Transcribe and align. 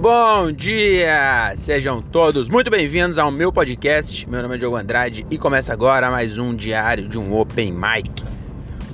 Bom 0.00 0.50
dia! 0.50 1.52
Sejam 1.56 2.00
todos 2.00 2.48
muito 2.48 2.70
bem-vindos 2.70 3.18
ao 3.18 3.30
meu 3.30 3.52
podcast. 3.52 4.26
Meu 4.30 4.40
nome 4.40 4.54
é 4.54 4.58
Diogo 4.58 4.76
Andrade 4.76 5.26
e 5.30 5.36
começa 5.36 5.74
agora 5.74 6.10
mais 6.10 6.38
um 6.38 6.56
diário 6.56 7.06
de 7.06 7.18
um 7.18 7.38
Open 7.38 7.70
Mic. 7.70 8.10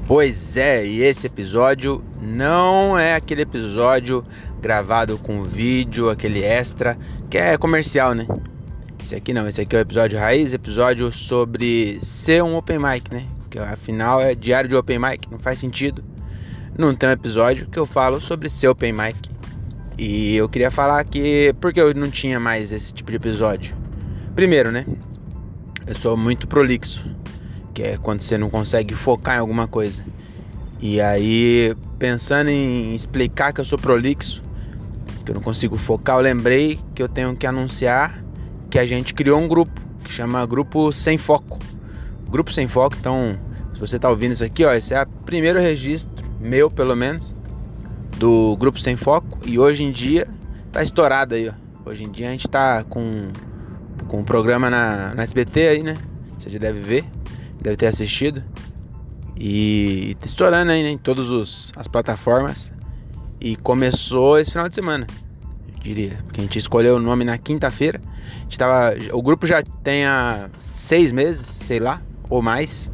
Pois 0.05 0.57
é, 0.57 0.85
e 0.85 1.05
esse 1.05 1.29
episódio 1.29 2.03
não 2.21 2.99
é 2.99 3.15
aquele 3.15 3.43
episódio 3.43 4.25
gravado 4.61 5.17
com 5.17 5.45
vídeo, 5.45 6.11
aquele 6.11 6.43
extra, 6.43 6.99
que 7.31 7.39
é 7.39 7.57
comercial, 7.57 8.13
né? 8.13 8.27
Esse 9.01 9.15
aqui 9.15 9.33
não, 9.33 9.47
esse 9.47 9.61
aqui 9.61 9.77
é 9.77 9.79
o 9.79 9.83
episódio 9.83 10.19
raiz, 10.19 10.55
episódio 10.55 11.13
sobre 11.13 12.01
ser 12.03 12.43
um 12.43 12.57
Open 12.57 12.81
Mic, 12.81 13.15
né? 13.15 13.25
Que 13.49 13.61
afinal 13.61 14.21
é 14.21 14.35
diário 14.35 14.69
de 14.69 14.75
Open 14.75 14.99
Mic, 14.99 15.31
não 15.31 15.39
faz 15.39 15.61
sentido. 15.61 16.03
Não 16.77 16.93
tem 16.97 17.09
um 17.09 17.13
episódio 17.13 17.69
que 17.69 17.79
eu 17.79 17.87
falo 17.87 18.21
sobre 18.21 18.51
ser 18.51 18.67
Open 18.67 18.93
Mic. 18.93 19.26
E 19.99 20.37
eu 20.37 20.49
queria 20.49 20.71
falar 20.71 21.03
que 21.05 21.55
porque 21.61 21.81
eu 21.81 21.95
não 21.95 22.11
tinha 22.11 22.39
mais 22.39 22.71
esse 22.71 22.93
tipo 22.93 23.11
de 23.11 23.17
episódio. 23.17 23.75
Primeiro, 24.35 24.71
né? 24.71 24.85
Eu 25.87 25.95
sou 25.95 26.17
muito 26.17 26.47
prolixo, 26.47 27.05
que 27.73 27.83
é 27.83 27.97
quando 27.97 28.21
você 28.21 28.37
não 28.37 28.51
consegue 28.51 28.95
focar 28.95 29.37
em 29.37 29.39
alguma 29.39 29.67
coisa. 29.67 30.05
E 30.81 31.01
aí, 31.01 31.75
pensando 31.99 32.51
em 32.51 32.95
explicar 32.95 33.53
que 33.53 33.61
eu 33.61 33.65
sou 33.65 33.79
prolixo, 33.79 34.43
que 35.25 35.31
eu 35.31 35.35
não 35.35 35.43
consigo 35.43 35.77
focar, 35.77 36.17
eu 36.17 36.21
lembrei 36.21 36.79
que 36.95 37.03
eu 37.03 37.09
tenho 37.09 37.35
que 37.35 37.47
anunciar 37.47 38.23
que 38.69 38.79
a 38.79 38.85
gente 38.85 39.15
criou 39.15 39.41
um 39.41 39.49
grupo 39.49 39.81
que 40.05 40.13
chama 40.13 40.45
Grupo 40.45 40.93
Sem 40.93 41.17
Foco. 41.17 41.59
Grupo 42.29 42.53
Sem 42.53 42.67
Foco, 42.67 42.97
então, 43.01 43.39
se 43.73 43.81
você 43.81 43.97
está 43.97 44.11
ouvindo 44.11 44.33
isso 44.33 44.45
aqui, 44.45 44.65
ó, 44.65 44.73
esse 44.75 44.93
é 44.93 45.03
o 45.03 45.07
primeiro 45.25 45.59
registro 45.59 46.27
meu, 46.41 46.71
pelo 46.71 46.95
menos, 46.95 47.35
do 48.17 48.57
Grupo 48.57 48.81
Sem 48.81 48.97
Foco 48.97 49.39
e 49.45 49.59
hoje 49.59 49.85
em 49.85 49.91
dia 49.91 50.27
tá 50.73 50.83
estourado 50.83 51.35
aí, 51.35 51.49
ó. 51.49 51.53
Hoje 51.89 52.05
em 52.05 52.11
dia 52.11 52.29
a 52.29 52.31
gente 52.31 52.49
tá 52.49 52.83
com, 52.85 53.29
com 54.09 54.19
um 54.19 54.25
programa 54.25 54.69
na, 54.69 55.15
na 55.15 55.23
SBT 55.23 55.69
aí, 55.69 55.83
né? 55.83 55.97
Você 56.39 56.51
já 56.51 56.59
deve 56.59 56.81
ver, 56.81 57.05
deve 57.61 57.77
ter 57.77 57.87
assistido. 57.87 58.43
E 59.37 60.17
tá 60.19 60.27
estourando 60.27 60.73
aí, 60.73 60.83
né? 60.83 60.91
Em 60.91 60.99
todas 60.99 61.73
as 61.77 61.87
plataformas. 61.87 62.73
E 63.41 63.55
começou 63.57 64.39
esse 64.39 64.51
final 64.51 64.69
de 64.69 64.75
semana, 64.75 65.07
eu 65.69 65.81
diria. 65.81 66.19
Porque 66.25 66.41
a 66.41 66.43
gente 66.43 66.59
escolheu 66.59 66.97
o 66.97 67.01
nome 67.01 67.25
na 67.25 67.39
quinta-feira. 67.39 68.01
A 68.39 68.41
gente 68.43 68.59
tava. 68.59 68.97
O 69.13 69.23
grupo 69.23 69.47
já 69.47 69.63
tem 69.85 70.05
há 70.07 70.49
seis 70.59 71.13
meses, 71.13 71.47
sei 71.47 71.79
lá, 71.79 72.03
ou 72.29 72.43
mais. 72.43 72.91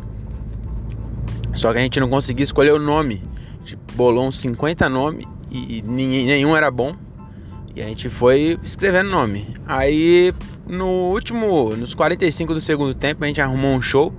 Só 1.54 1.72
que 1.72 1.78
a 1.78 1.82
gente 1.82 2.00
não 2.00 2.08
conseguia 2.08 2.44
escolher 2.44 2.72
o 2.72 2.78
nome 2.78 3.22
gente 3.64 3.78
bolou 3.94 4.26
uns 4.26 4.40
50 4.40 4.88
nomes 4.88 5.26
e 5.50 5.82
nenhum 5.82 6.56
era 6.56 6.70
bom. 6.70 6.94
E 7.74 7.82
a 7.82 7.86
gente 7.86 8.08
foi 8.08 8.58
escrevendo 8.62 9.10
nome. 9.10 9.46
Aí 9.66 10.34
no 10.66 10.86
último, 10.86 11.74
nos 11.76 11.94
45 11.94 12.54
do 12.54 12.60
segundo 12.60 12.94
tempo, 12.94 13.24
a 13.24 13.26
gente 13.26 13.40
arrumou 13.40 13.74
um 13.74 13.82
show. 13.82 14.12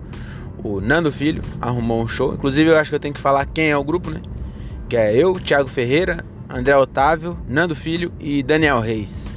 O 0.63 0.79
Nando 0.79 1.11
Filho 1.11 1.41
arrumou 1.59 2.01
um 2.01 2.07
show. 2.07 2.33
Inclusive 2.33 2.69
eu 2.69 2.77
acho 2.77 2.89
que 2.89 2.95
eu 2.95 2.99
tenho 2.99 3.13
que 3.13 3.19
falar 3.19 3.45
quem 3.45 3.69
é 3.69 3.77
o 3.77 3.83
grupo, 3.83 4.09
né? 4.09 4.21
Que 4.87 4.97
é 4.97 5.15
eu, 5.15 5.33
Thiago 5.39 5.69
Ferreira, 5.69 6.17
André 6.49 6.75
Otávio, 6.75 7.37
Nando 7.47 7.75
Filho 7.75 8.11
e 8.19 8.43
Daniel 8.43 8.79
Reis. 8.79 9.29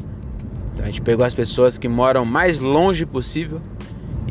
Então 0.72 0.84
a 0.84 0.86
gente 0.86 1.00
pegou 1.00 1.24
as 1.24 1.34
pessoas 1.34 1.78
que 1.78 1.88
moram 1.88 2.24
mais 2.24 2.58
longe 2.58 3.06
possível 3.06 3.60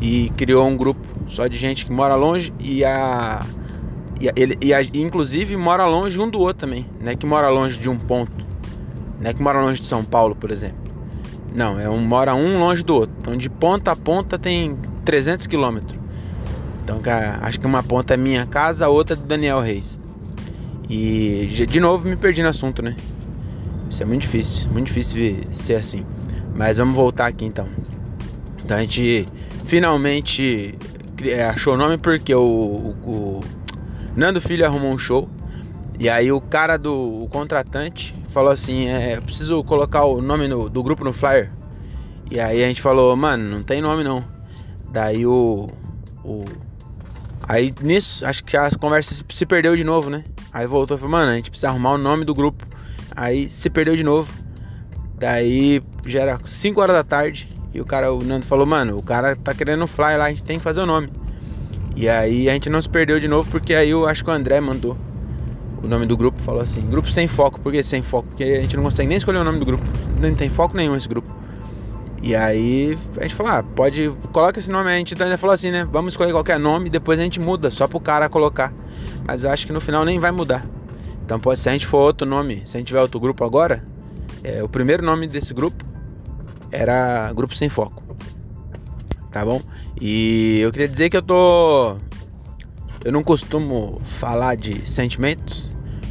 e 0.00 0.30
criou 0.36 0.66
um 0.66 0.76
grupo 0.76 1.00
só 1.26 1.46
de 1.46 1.58
gente 1.58 1.84
que 1.84 1.92
mora 1.92 2.14
longe 2.14 2.52
e 2.60 2.84
a 2.84 3.44
e, 4.20 4.30
ele, 4.34 4.56
e, 4.60 4.72
e, 4.72 5.02
inclusive 5.02 5.56
mora 5.56 5.84
longe 5.84 6.18
um 6.18 6.28
do 6.28 6.40
outro 6.40 6.66
também. 6.66 6.86
Não 7.00 7.10
é 7.10 7.16
que 7.16 7.26
mora 7.26 7.48
longe 7.48 7.78
de 7.78 7.88
um 7.88 7.96
ponto. 7.96 8.44
Não 9.20 9.30
é 9.30 9.34
que 9.34 9.42
mora 9.42 9.60
longe 9.60 9.80
de 9.80 9.86
São 9.86 10.04
Paulo, 10.04 10.34
por 10.34 10.50
exemplo. 10.50 10.78
Não, 11.54 11.78
é 11.78 11.88
um 11.88 11.98
mora 11.98 12.34
um 12.34 12.58
longe 12.58 12.82
do 12.82 12.94
outro. 12.94 13.14
Então 13.20 13.36
de 13.36 13.48
ponta 13.48 13.92
a 13.92 13.96
ponta 13.96 14.38
tem 14.38 14.76
300 15.04 15.46
quilômetros. 15.46 15.98
Então 16.84 17.00
acho 17.42 17.58
que 17.58 17.66
uma 17.66 17.82
ponta 17.82 18.14
é 18.14 18.16
minha 18.16 18.46
casa, 18.46 18.86
a 18.86 18.88
outra 18.88 19.14
é 19.14 19.16
do 19.16 19.24
Daniel 19.24 19.60
Reis. 19.60 19.98
E 20.88 21.48
de 21.68 21.80
novo 21.80 22.08
me 22.08 22.16
perdi 22.16 22.42
no 22.42 22.48
assunto, 22.48 22.82
né? 22.82 22.96
Isso 23.90 24.02
é 24.02 24.06
muito 24.06 24.22
difícil, 24.22 24.70
muito 24.70 24.86
difícil 24.86 25.36
ser 25.50 25.74
assim. 25.74 26.04
Mas 26.54 26.78
vamos 26.78 26.94
voltar 26.94 27.26
aqui 27.26 27.44
então. 27.44 27.66
Então 28.64 28.76
a 28.76 28.80
gente 28.80 29.28
finalmente 29.64 30.74
achou 31.50 31.74
o 31.74 31.76
nome 31.76 31.98
porque 31.98 32.34
o, 32.34 32.40
o, 32.40 33.40
Nando 34.16 34.40
Filho 34.40 34.64
arrumou 34.64 34.92
um 34.92 34.98
show. 34.98 35.28
E 35.98 36.08
aí 36.08 36.32
o 36.32 36.40
cara 36.40 36.76
do 36.76 37.22
o 37.22 37.28
contratante 37.28 38.14
falou 38.28 38.50
assim, 38.50 38.88
é, 38.88 39.20
preciso 39.20 39.62
colocar 39.64 40.04
o 40.04 40.20
nome 40.20 40.48
no, 40.48 40.68
do 40.68 40.82
grupo 40.82 41.04
no 41.04 41.12
flyer. 41.12 41.52
E 42.30 42.40
aí 42.40 42.64
a 42.64 42.66
gente 42.66 42.82
falou, 42.82 43.14
mano, 43.14 43.48
não 43.48 43.62
tem 43.62 43.80
nome 43.80 44.02
não. 44.02 44.24
Daí 44.90 45.26
o, 45.26 45.68
o 46.24 46.44
aí 47.42 47.72
nisso, 47.80 48.26
acho 48.26 48.42
que 48.44 48.56
as 48.56 48.74
conversas 48.74 49.24
se 49.28 49.46
perdeu 49.46 49.76
de 49.76 49.84
novo, 49.84 50.10
né? 50.10 50.24
Aí 50.52 50.66
voltou 50.66 50.98
falou, 50.98 51.12
mano, 51.12 51.30
a 51.30 51.36
gente 51.36 51.50
precisa 51.50 51.68
arrumar 51.68 51.92
o 51.92 51.98
nome 51.98 52.24
do 52.24 52.34
grupo. 52.34 52.66
Aí 53.14 53.48
se 53.48 53.70
perdeu 53.70 53.96
de 53.96 54.02
novo. 54.02 54.32
Daí 55.18 55.82
já 56.04 56.20
era 56.20 56.40
5 56.44 56.80
horas 56.80 56.96
da 56.96 57.04
tarde 57.04 57.48
e 57.72 57.80
o 57.80 57.84
cara, 57.84 58.12
o 58.12 58.22
Nando 58.22 58.44
falou, 58.44 58.66
mano, 58.66 58.96
o 58.96 59.02
cara 59.02 59.36
tá 59.36 59.54
querendo 59.54 59.84
o 59.84 59.86
flyer 59.86 60.18
lá, 60.18 60.26
a 60.26 60.28
gente 60.30 60.44
tem 60.44 60.58
que 60.58 60.64
fazer 60.64 60.80
o 60.80 60.86
nome. 60.86 61.10
E 61.96 62.10
aí 62.10 62.46
a 62.46 62.52
gente 62.52 62.68
não 62.68 62.80
se 62.80 62.90
perdeu 62.90 63.18
de 63.18 63.26
novo, 63.26 63.50
porque 63.50 63.72
aí 63.74 63.88
eu 63.88 64.06
acho 64.06 64.22
que 64.22 64.28
o 64.28 64.32
André 64.32 64.60
mandou 64.60 64.98
o 65.82 65.88
nome 65.88 66.04
do 66.04 66.14
grupo, 66.14 66.40
falou 66.42 66.60
assim, 66.60 66.82
grupo 66.82 67.10
sem 67.10 67.26
foco, 67.26 67.58
por 67.58 67.72
que 67.72 67.82
sem 67.82 68.02
foco? 68.02 68.28
Porque 68.28 68.44
a 68.44 68.60
gente 68.60 68.76
não 68.76 68.84
consegue 68.84 69.08
nem 69.08 69.16
escolher 69.16 69.38
o 69.38 69.44
nome 69.44 69.58
do 69.58 69.64
grupo, 69.64 69.82
não 70.20 70.34
tem 70.34 70.50
foco 70.50 70.76
nenhum 70.76 70.94
esse 70.94 71.08
grupo. 71.08 71.34
E 72.22 72.36
aí 72.36 72.98
a 73.16 73.22
gente 73.22 73.34
falou, 73.34 73.52
ah, 73.52 73.62
pode, 73.62 74.12
coloca 74.30 74.58
esse 74.58 74.70
nome 74.70 74.90
a 74.90 74.96
gente 74.98 75.20
ainda 75.20 75.38
falou 75.38 75.54
assim, 75.54 75.70
né, 75.70 75.88
vamos 75.90 76.12
escolher 76.12 76.32
qualquer 76.32 76.58
nome, 76.58 76.90
depois 76.90 77.18
a 77.18 77.22
gente 77.22 77.40
muda, 77.40 77.70
só 77.70 77.88
pro 77.88 77.98
cara 77.98 78.28
colocar. 78.28 78.74
Mas 79.26 79.42
eu 79.42 79.50
acho 79.50 79.66
que 79.66 79.72
no 79.72 79.80
final 79.80 80.04
nem 80.04 80.18
vai 80.18 80.32
mudar. 80.32 80.66
Então 81.24 81.40
pode, 81.40 81.58
se 81.58 81.68
a 81.68 81.72
gente 81.72 81.86
for 81.86 81.98
outro 81.98 82.26
nome, 82.26 82.62
se 82.66 82.76
a 82.76 82.78
gente 82.78 82.88
tiver 82.88 83.00
outro 83.00 83.18
grupo 83.18 83.42
agora, 83.42 83.82
é, 84.44 84.62
o 84.62 84.68
primeiro 84.68 85.02
nome 85.02 85.26
desse 85.26 85.54
grupo 85.54 85.82
era 86.70 87.32
Grupo 87.32 87.54
Sem 87.54 87.70
Foco 87.70 88.05
tá 89.36 89.44
bom? 89.44 89.60
E 90.00 90.60
eu 90.60 90.72
queria 90.72 90.88
dizer 90.88 91.10
que 91.10 91.16
eu 91.16 91.20
tô. 91.20 91.96
Eu 93.04 93.12
não 93.12 93.22
costumo 93.22 94.00
falar 94.02 94.54
de 94.56 94.88
sentimentos, 94.88 95.68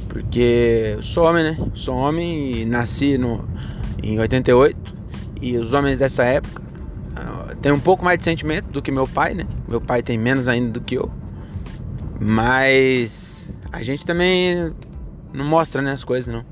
porque 0.08 0.94
eu 0.96 1.04
sou 1.04 1.26
homem, 1.26 1.44
né? 1.44 1.58
Sou 1.74 1.96
homem 1.96 2.62
e 2.62 2.66
nasci 2.66 3.18
no, 3.18 3.44
em 4.04 4.20
88. 4.20 4.78
E 5.42 5.58
os 5.58 5.74
homens 5.74 5.98
dessa 5.98 6.24
época 6.24 6.62
uh, 6.62 7.56
têm 7.56 7.72
um 7.72 7.80
pouco 7.80 8.06
mais 8.06 8.20
de 8.20 8.24
sentimento 8.24 8.68
do 8.68 8.80
que 8.80 8.92
meu 8.92 9.08
pai, 9.08 9.34
né? 9.34 9.46
Meu 9.68 9.82
pai 9.82 10.04
tem 10.04 10.20
menos 10.20 10.48
ainda 10.48 10.70
do 10.70 10.82
que 10.82 10.94
eu. 10.94 11.12
Mas 12.20 13.48
a 13.72 13.82
gente 13.82 14.06
também 14.06 14.72
não 15.34 15.46
mostra 15.46 15.82
né, 15.82 15.92
as 15.92 16.04
coisas, 16.04 16.32
não. 16.32 16.46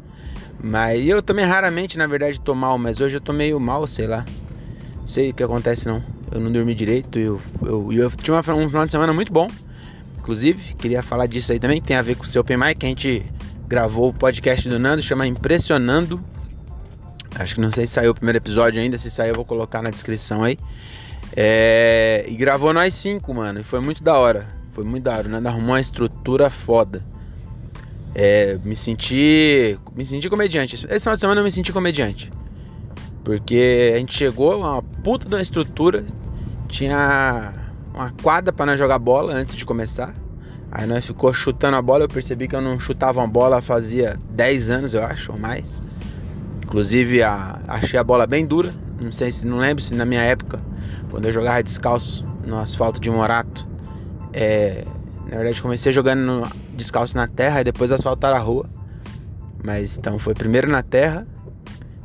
Mas 0.62 1.06
eu 1.06 1.22
também 1.22 1.45
raramente, 1.45 2.00
na 2.00 2.07
verdade, 2.07 2.39
tô 2.39 2.56
mal, 2.56 2.79
mas 2.79 3.00
hoje 3.00 3.17
eu 3.17 3.22
tô 3.22 3.31
meio 3.31 3.59
mal, 3.59 3.85
sei 3.85 4.07
lá. 4.07 4.25
Não 5.00 5.07
sei 5.07 5.29
o 5.29 5.33
que 5.35 5.44
acontece 5.44 5.88
não 5.88 6.12
eu 6.33 6.39
não 6.39 6.51
dormi 6.51 6.73
direito. 6.73 7.19
Eu, 7.19 7.39
eu, 7.61 7.94
eu 7.94 8.11
tinha 8.11 8.35
um 8.35 8.44
final 8.44 8.85
de 8.85 8.91
semana 8.91 9.13
muito 9.13 9.31
bom. 9.31 9.47
Inclusive, 10.17 10.73
queria 10.75 11.03
falar 11.03 11.27
disso 11.27 11.51
aí 11.51 11.59
também, 11.59 11.81
que 11.81 11.88
tem 11.88 11.97
a 11.97 12.01
ver 12.01 12.16
com 12.16 12.23
o 12.23 12.27
seu 12.27 12.41
Open 12.41 12.57
Mic, 12.57 12.75
que 12.75 12.85
a 12.85 12.89
gente 12.89 13.25
gravou 13.67 14.09
o 14.09 14.13
podcast 14.13 14.67
do 14.67 14.79
Nando, 14.79 15.01
chama 15.01 15.27
Impressionando. 15.27 16.19
Acho 17.35 17.55
que 17.55 17.61
não 17.61 17.71
sei 17.71 17.85
se 17.85 17.94
saiu 17.94 18.11
o 18.11 18.16
primeiro 18.16 18.38
episódio 18.38 18.81
ainda, 18.81 18.97
se 18.97 19.11
saiu 19.11 19.29
eu 19.29 19.35
vou 19.35 19.45
colocar 19.45 19.81
na 19.81 19.89
descrição 19.89 20.44
aí. 20.44 20.57
É, 21.35 22.25
e 22.27 22.35
gravou 22.35 22.71
nós 22.71 22.94
cinco, 22.94 23.33
mano, 23.33 23.59
e 23.59 23.63
foi 23.63 23.79
muito 23.79 24.03
da 24.03 24.17
hora. 24.17 24.47
Foi 24.71 24.83
muito 24.83 25.03
da 25.03 25.17
hora, 25.17 25.27
o 25.27 25.31
Nando 25.31 25.47
arrumou 25.47 25.71
uma 25.71 25.81
estrutura 25.81 26.50
foda. 26.50 27.03
É, 28.15 28.57
me 28.63 28.75
senti. 28.75 29.77
Me 29.95 30.06
senti 30.06 30.29
comediante. 30.29 30.75
Esse 30.75 31.00
final 31.00 31.15
de 31.15 31.19
semana 31.19 31.41
eu 31.41 31.44
me 31.44 31.51
senti 31.51 31.74
comediante. 31.74 32.31
Porque 33.24 33.91
a 33.95 33.97
gente 33.97 34.13
chegou, 34.13 34.59
uma 34.59 34.81
puta 34.81 35.27
de 35.27 35.36
uma 35.36 35.41
estrutura, 35.41 36.06
tinha 36.74 37.54
uma 37.94 38.12
quadra 38.24 38.52
para 38.52 38.66
nós 38.66 38.80
jogar 38.80 38.98
bola 38.98 39.31
antes 39.34 39.56
de 39.56 39.64
começar. 39.64 40.14
Aí 40.72 40.88
nós 40.88 41.06
ficou 41.06 41.31
chutando 41.31 41.78
a 41.78 41.81
bola, 41.81 42.06
eu 42.06 42.08
percebi 42.08 42.48
que 42.48 42.56
eu 42.56 42.62
não 42.62 42.80
chutava 42.80 43.20
uma 43.20 43.28
bola 43.28 43.62
fazia 43.62 44.18
10 44.31 44.70
anos, 44.72 44.94
eu 44.96 45.04
acho, 45.04 45.31
ou 45.31 45.38
mais. 45.38 45.84
Inclusive 46.64 47.22
a, 47.22 47.60
achei 47.68 48.00
a 48.00 48.04
bola 48.04 48.25
bem 48.25 48.44
dura. 48.44 48.74
Não 49.00 49.12
sei 49.12 49.31
se 49.31 49.46
não 49.46 49.58
lembro 49.58 49.84
se 49.84 49.94
na 49.94 50.04
minha 50.04 50.22
época, 50.22 50.60
quando 51.12 51.25
eu 51.25 51.31
jogava 51.31 51.62
descalço 51.62 52.25
no 52.44 52.58
asfalto 52.60 53.00
de 53.00 53.12
Morato, 53.12 53.68
é, 54.34 54.84
na 55.30 55.38
verdade 55.38 55.62
comecei 55.62 55.94
jogando 55.94 56.22
no, 56.22 56.50
descalço 56.75 57.16
na 57.16 57.28
terra 57.28 57.62
e 57.62 57.64
depois 57.64 57.92
asfaltar 57.92 58.34
a 58.34 58.40
rua. 58.40 58.68
Mas 59.64 59.96
então 59.96 60.18
foi 60.18 60.34
primeiro 60.34 60.68
na 60.68 60.81
terra, 60.81 61.28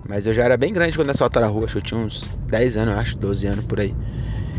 mas 0.06 0.26
eu 0.26 0.34
já 0.34 0.44
era 0.44 0.58
bem 0.58 0.74
grande 0.74 0.94
quando 0.94 1.08
asfaltaram 1.08 1.46
a 1.46 1.50
rua, 1.50 1.66
eu 1.74 1.80
tinha 1.80 1.98
uns 1.98 2.28
10 2.48 2.76
anos, 2.76 2.94
acho, 2.96 3.18
12 3.18 3.46
anos 3.46 3.64
por 3.64 3.80
aí. 3.80 3.94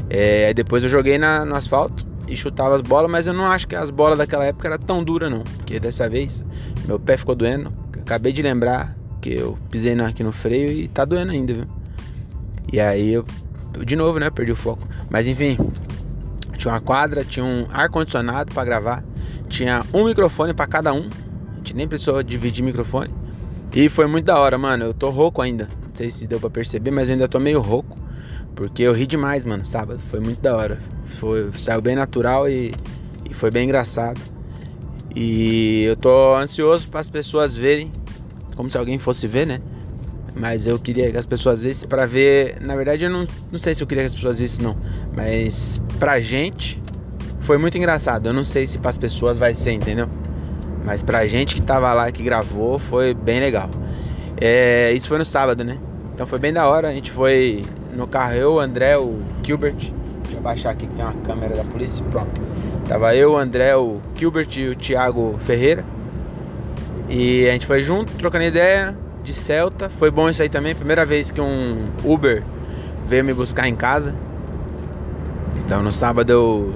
É, 0.10 0.54
depois 0.54 0.84
eu 0.84 0.90
joguei 0.90 1.18
na, 1.18 1.46
no 1.46 1.56
asfalto 1.56 2.06
e 2.28 2.36
chutava 2.36 2.76
as 2.76 2.82
bolas, 2.82 3.10
mas 3.10 3.28
eu 3.28 3.34
não 3.34 3.46
acho 3.46 3.68
que 3.68 3.76
as 3.76 3.92
bolas 3.92 4.18
daquela 4.18 4.46
época 4.46 4.68
eram 4.68 4.78
tão 4.78 5.04
duras 5.04 5.30
não. 5.30 5.42
Porque 5.42 5.80
dessa 5.80 6.10
vez 6.10 6.44
meu 6.86 7.00
pé 7.00 7.18
ficou 7.18 7.36
doendo. 7.36 7.72
Acabei 8.02 8.34
de 8.34 8.42
lembrar 8.42 8.98
porque 9.20 9.32
eu 9.32 9.58
pisei 9.70 10.00
aqui 10.00 10.24
no 10.24 10.32
freio 10.32 10.72
e 10.72 10.88
tá 10.88 11.04
doendo 11.04 11.34
ainda, 11.34 11.54
viu? 11.54 11.66
E 12.72 12.80
aí 12.80 13.12
eu, 13.12 13.26
de 13.86 13.96
novo, 13.96 14.18
né, 14.18 14.30
perdi 14.30 14.54
o 14.54 14.56
foco. 14.56 14.88
Mas 15.10 15.28
enfim, 15.28 15.58
tinha 16.58 16.74
uma 16.74 16.80
quadra, 16.80 17.26
tinha 17.26 17.46
um 17.46 17.68
ar-condicionado 17.72 18.54
para 18.54 18.64
gravar, 18.64 19.04
tinha 19.50 19.84
um 19.94 20.06
microfone 20.06 20.54
para 20.54 20.66
cada 20.68 20.94
um, 20.94 21.10
a 21.54 21.58
gente 21.58 21.76
nem 21.76 21.88
precisou 21.88 22.24
dividir 22.24 22.64
microfone. 22.64 23.14
E 23.74 23.90
foi 23.90 24.08
muito 24.08 24.26
da 24.26 24.40
hora, 24.40 24.58
mano. 24.58 24.86
Eu 24.86 24.94
tô 24.94 25.10
rouco 25.10 25.42
ainda. 25.42 25.66
Não 25.66 25.94
sei 25.94 26.10
se 26.10 26.26
deu 26.26 26.40
pra 26.40 26.50
perceber, 26.50 26.92
mas 26.92 27.10
eu 27.10 27.14
ainda 27.14 27.28
tô 27.28 27.40
meio 27.40 27.60
rouco. 27.60 27.99
Porque 28.60 28.84
eu 28.84 28.92
ri 28.92 29.08
demais, 29.08 29.46
mano, 29.46 29.66
sábado. 29.66 30.02
Foi 30.10 30.20
muito 30.20 30.42
da 30.42 30.54
hora. 30.54 30.78
Foi, 31.18 31.50
saiu 31.58 31.82
bem 31.82 31.96
natural 31.96 32.50
e, 32.50 32.72
e 33.30 33.34
foi 33.34 33.50
bem 33.50 33.64
engraçado. 33.64 34.20
E 35.16 35.86
eu 35.86 35.96
tô 35.96 36.36
ansioso 36.36 36.90
para 36.90 37.00
as 37.00 37.10
pessoas 37.10 37.56
verem, 37.56 37.90
como 38.58 38.70
se 38.70 38.78
alguém 38.78 39.00
fosse 39.00 39.28
ver, 39.28 39.48
né? 39.48 39.62
Mas 40.36 40.68
eu 40.68 40.78
queria 40.78 41.10
que 41.10 41.16
as 41.16 41.26
pessoas 41.26 41.64
vissem 41.64 41.88
para 41.88 42.06
ver. 42.06 42.60
Na 42.60 42.76
verdade, 42.76 43.06
eu 43.06 43.10
não, 43.10 43.26
não 43.50 43.58
sei 43.58 43.74
se 43.74 43.82
eu 43.82 43.88
queria 43.88 44.04
que 44.04 44.08
as 44.08 44.16
pessoas 44.16 44.40
vissem, 44.40 44.66
não. 44.66 44.76
Mas 45.16 45.82
pra 45.98 46.20
gente 46.20 46.84
foi 47.40 47.58
muito 47.58 47.78
engraçado. 47.78 48.28
Eu 48.28 48.34
não 48.34 48.44
sei 48.44 48.68
se 48.68 48.78
para 48.78 48.90
as 48.90 48.98
pessoas 48.98 49.38
vai 49.38 49.54
ser, 49.54 49.72
entendeu? 49.72 50.10
Mas 50.84 51.02
pra 51.02 51.26
gente 51.28 51.56
que 51.56 51.62
tava 51.62 51.94
lá, 51.94 52.12
que 52.12 52.22
gravou, 52.22 52.78
foi 52.78 53.14
bem 53.14 53.40
legal. 53.40 53.70
É, 54.42 54.92
isso 54.92 55.08
foi 55.08 55.18
no 55.18 55.24
sábado, 55.24 55.64
né? 55.64 55.78
Então 56.14 56.28
foi 56.28 56.40
bem 56.40 56.52
da 56.52 56.68
hora. 56.68 56.90
A 56.90 56.94
gente 56.94 57.10
foi 57.10 57.64
no 58.00 58.08
carro, 58.08 58.34
eu, 58.34 58.54
o 58.54 58.60
André, 58.60 58.98
o 58.98 59.20
Gilbert. 59.44 59.76
Deixa 60.24 60.38
eu 60.38 60.42
baixar 60.42 60.72
aqui 60.72 60.88
que 60.88 60.96
tem 60.96 61.04
uma 61.04 61.14
câmera 61.14 61.56
da 61.56 61.64
polícia. 61.64 62.04
Pronto. 62.10 62.42
Tava 62.88 63.16
eu, 63.16 63.34
o 63.34 63.38
André, 63.38 63.76
o 63.76 64.00
Gilbert 64.16 64.48
e 64.58 64.70
o 64.70 64.76
Thiago 64.76 65.38
Ferreira. 65.40 65.84
E 67.10 67.48
a 67.48 67.52
gente 67.52 67.66
foi 67.66 67.84
junto, 67.84 68.12
trocando 68.14 68.46
ideia 68.46 68.98
de 69.24 69.34
Celta. 69.34 69.90
Foi 69.90 70.10
bom 70.10 70.30
isso 70.30 70.42
aí 70.42 70.50
também. 70.50 70.74
Primeira 70.74 71.06
vez 71.06 71.30
que 71.30 71.42
um 71.42 71.90
Uber 72.04 72.44
veio 73.06 73.24
me 73.24 73.34
buscar 73.34 73.68
em 73.68 73.76
casa. 73.76 74.16
Então 75.58 75.84
no 75.84 75.92
sábado 75.92 76.32
eu 76.32 76.76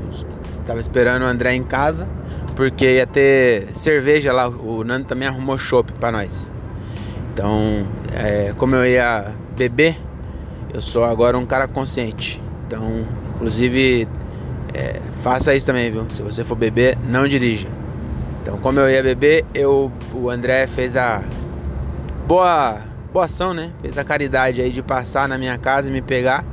tava 0.65 0.79
esperando 0.79 1.23
o 1.23 1.25
André 1.25 1.55
em 1.55 1.63
casa. 1.63 2.07
Porque 2.55 2.85
ia 2.85 3.07
ter 3.07 3.67
cerveja 3.73 4.33
lá. 4.33 4.47
O 4.47 4.83
Nando 4.83 5.05
também 5.05 5.27
arrumou 5.27 5.57
chopp 5.57 5.91
para 5.93 6.11
nós. 6.11 6.51
Então, 7.33 7.83
é, 8.13 8.53
como 8.57 8.75
eu 8.75 8.85
ia 8.85 9.33
beber, 9.57 9.97
eu 10.73 10.81
sou 10.81 11.03
agora 11.03 11.37
um 11.37 11.45
cara 11.45 11.67
consciente. 11.67 12.41
Então, 12.67 13.05
inclusive, 13.35 14.07
é, 14.73 14.99
faça 15.21 15.55
isso 15.55 15.65
também, 15.65 15.91
viu? 15.91 16.05
Se 16.09 16.21
você 16.21 16.43
for 16.43 16.55
beber, 16.55 16.97
não 17.07 17.27
dirija. 17.27 17.67
Então, 18.41 18.57
como 18.57 18.79
eu 18.79 18.89
ia 18.89 19.03
beber, 19.03 19.45
eu, 19.53 19.91
o 20.13 20.29
André 20.29 20.65
fez 20.67 20.97
a 20.97 21.21
boa, 22.27 22.81
boa 23.11 23.25
ação, 23.25 23.53
né? 23.53 23.71
Fez 23.81 23.97
a 23.97 24.03
caridade 24.03 24.61
aí 24.61 24.71
de 24.71 24.81
passar 24.81 25.27
na 25.29 25.37
minha 25.37 25.57
casa 25.57 25.89
e 25.89 25.93
me 25.93 26.01
pegar 26.01 26.43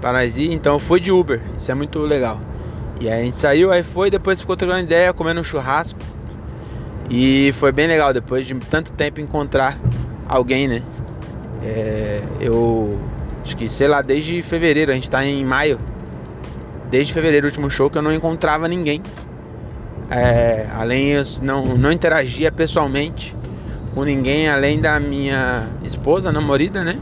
para 0.00 0.12
nós 0.12 0.38
ir. 0.38 0.52
Então, 0.52 0.74
eu 0.74 0.78
fui 0.78 0.98
de 0.98 1.12
Uber. 1.12 1.40
Isso 1.56 1.70
é 1.70 1.74
muito 1.74 1.98
legal. 2.00 2.40
E 3.00 3.08
aí 3.08 3.20
a 3.20 3.24
gente 3.24 3.36
saiu, 3.36 3.70
aí 3.70 3.82
foi, 3.82 4.10
depois 4.10 4.40
ficou 4.40 4.56
trocando 4.56 4.80
ideia, 4.80 5.12
comendo 5.12 5.40
um 5.40 5.44
churrasco. 5.44 6.00
E 7.10 7.52
foi 7.56 7.70
bem 7.70 7.86
legal, 7.86 8.12
depois 8.12 8.46
de 8.46 8.54
tanto 8.54 8.92
tempo 8.92 9.20
encontrar 9.20 9.78
alguém, 10.28 10.66
né? 10.66 10.82
É, 11.62 12.20
eu 12.40 12.98
acho 13.48 13.56
que, 13.56 13.66
sei 13.66 13.88
lá, 13.88 14.02
desde 14.02 14.42
fevereiro, 14.42 14.92
a 14.92 14.94
gente 14.94 15.08
tá 15.08 15.24
em 15.24 15.42
maio. 15.42 15.78
Desde 16.90 17.12
fevereiro, 17.12 17.46
o 17.46 17.48
último 17.48 17.70
show, 17.70 17.88
que 17.88 17.96
eu 17.96 18.02
não 18.02 18.12
encontrava 18.12 18.68
ninguém. 18.68 19.02
É, 20.10 20.66
além, 20.72 21.08
eu 21.08 21.22
não, 21.42 21.64
não 21.76 21.90
interagia 21.90 22.52
pessoalmente 22.52 23.34
com 23.94 24.04
ninguém, 24.04 24.48
além 24.48 24.78
da 24.78 25.00
minha 25.00 25.66
esposa, 25.82 26.30
namorada, 26.30 26.84
né? 26.84 26.96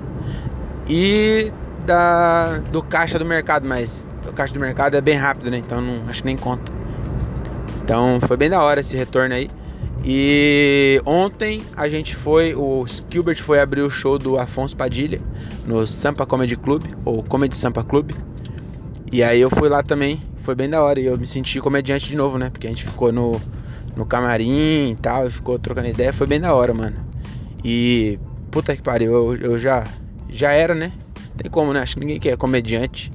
E 0.89 1.53
da, 1.85 2.59
do 2.71 2.81
caixa 2.81 3.19
do 3.19 3.25
mercado, 3.25 3.67
mas 3.67 4.09
o 4.29 4.33
caixa 4.33 4.55
do 4.55 4.61
mercado 4.61 4.97
é 4.97 5.01
bem 5.01 5.17
rápido, 5.17 5.51
né? 5.51 5.59
Então 5.59 5.81
não, 5.81 6.09
acho 6.09 6.21
que 6.21 6.27
nem 6.27 6.37
conta. 6.37 6.73
Então 7.83 8.19
foi 8.27 8.37
bem 8.37 8.49
da 8.49 8.63
hora 8.63 8.81
esse 8.81 8.97
retorno 8.97 9.35
aí. 9.35 9.49
E 10.05 11.01
ontem 11.05 11.63
a 11.77 11.89
gente 11.89 12.15
foi, 12.15 12.55
o 12.55 12.85
Gilbert 13.11 13.43
foi 13.43 13.59
abrir 13.59 13.83
o 13.83 13.91
show 13.91 14.19
do 14.19 14.39
Afonso 14.39 14.77
Padilha 14.77 15.21
no 15.67 15.87
Sampa 15.87 16.25
Comedy 16.25 16.57
Club, 16.57 16.85
ou 17.05 17.23
Comedy 17.23 17.57
Sampa 17.57 17.83
Club. 17.83 18.13
E 19.11 19.23
aí 19.23 19.41
eu 19.41 19.51
fui 19.51 19.69
lá 19.69 19.83
também, 19.83 20.21
foi 20.39 20.55
bem 20.55 20.69
da 20.69 20.83
hora. 20.83 21.01
E 21.01 21.07
eu 21.07 21.19
me 21.19 21.27
senti 21.27 21.61
comediante 21.61 22.09
de 22.09 22.17
novo, 22.17 22.39
né? 22.39 22.51
Porque 22.51 22.67
a 22.67 22.71
gente 22.71 22.85
ficou 22.85 23.11
no, 23.11 23.41
no 23.97 24.07
camarim 24.07 24.91
e 24.91 24.97
tal, 24.97 25.29
ficou 25.31 25.59
trocando 25.59 25.89
ideia, 25.89 26.13
foi 26.13 26.27
bem 26.27 26.41
da 26.41 26.55
hora, 26.55 26.73
mano. 26.73 26.97
E 27.65 28.19
puta 28.51 28.77
que 28.77 28.83
pariu, 28.83 29.13
eu, 29.13 29.37
eu 29.37 29.59
já, 29.59 29.87
já 30.29 30.53
era, 30.53 30.75
né? 30.75 30.93
Tem 31.37 31.51
como, 31.51 31.73
né? 31.73 31.81
Acho 31.81 31.95
que 31.95 32.01
ninguém 32.01 32.21
que 32.21 32.29
é 32.29 32.37
comediante 32.37 33.13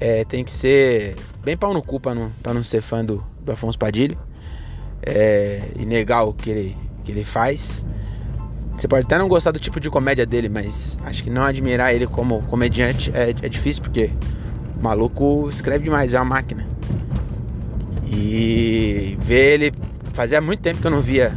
é, 0.00 0.24
tem 0.24 0.42
que 0.42 0.52
ser 0.52 1.14
bem 1.44 1.56
pau 1.56 1.74
no 1.74 1.82
cu 1.82 2.00
pra 2.00 2.14
não, 2.14 2.32
pra 2.42 2.54
não 2.54 2.62
ser 2.62 2.80
fã 2.80 3.04
do, 3.04 3.22
do 3.42 3.52
Afonso 3.52 3.78
Padilha 3.78 4.16
é, 5.06 5.62
negar 5.86 6.24
o 6.24 6.34
que 6.34 6.50
ele, 6.50 6.76
que 7.04 7.12
ele 7.12 7.24
faz. 7.24 7.82
Você 8.74 8.86
pode 8.86 9.06
até 9.06 9.16
não 9.16 9.28
gostar 9.28 9.52
do 9.52 9.58
tipo 9.58 9.80
de 9.80 9.88
comédia 9.88 10.26
dele, 10.26 10.50
mas 10.50 10.98
acho 11.04 11.24
que 11.24 11.30
não 11.30 11.42
admirar 11.42 11.94
ele 11.94 12.06
como 12.06 12.42
comediante 12.42 13.10
é, 13.14 13.30
é 13.30 13.48
difícil, 13.48 13.82
porque 13.82 14.10
o 14.78 14.82
maluco 14.82 15.48
escreve 15.48 15.84
demais, 15.84 16.12
é 16.12 16.18
uma 16.18 16.26
máquina. 16.26 16.66
E 18.06 19.16
ver 19.20 19.54
ele. 19.54 19.72
Fazia 20.12 20.40
muito 20.40 20.60
tempo 20.60 20.80
que 20.80 20.86
eu 20.86 20.90
não 20.90 21.00
via 21.00 21.36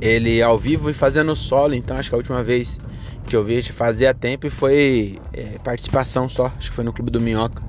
ele 0.00 0.42
ao 0.42 0.58
vivo 0.58 0.90
e 0.90 0.94
fazendo 0.94 1.34
solo, 1.34 1.74
então 1.74 1.96
acho 1.96 2.08
que 2.08 2.14
a 2.14 2.18
última 2.18 2.42
vez 2.42 2.78
que 3.26 3.36
eu 3.36 3.44
vi 3.44 3.60
fazia 3.62 4.14
tempo 4.14 4.46
e 4.46 4.50
foi 4.50 5.18
é, 5.32 5.58
participação 5.62 6.28
só, 6.28 6.46
acho 6.56 6.70
que 6.70 6.76
foi 6.76 6.84
no 6.84 6.92
Clube 6.92 7.10
do 7.10 7.20
Minhoca. 7.20 7.67